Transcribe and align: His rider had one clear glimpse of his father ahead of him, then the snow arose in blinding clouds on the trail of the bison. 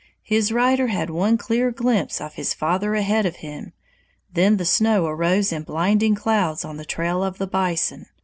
His 0.23 0.51
rider 0.51 0.87
had 0.87 1.11
one 1.11 1.37
clear 1.37 1.69
glimpse 1.69 2.19
of 2.19 2.33
his 2.33 2.55
father 2.55 2.95
ahead 2.95 3.27
of 3.27 3.35
him, 3.45 3.71
then 4.33 4.57
the 4.57 4.65
snow 4.65 5.05
arose 5.05 5.53
in 5.53 5.61
blinding 5.61 6.15
clouds 6.15 6.65
on 6.65 6.77
the 6.77 6.85
trail 6.85 7.23
of 7.23 7.37
the 7.37 7.45
bison. 7.45 8.07